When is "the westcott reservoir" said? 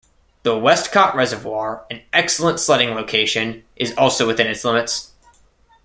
0.41-1.85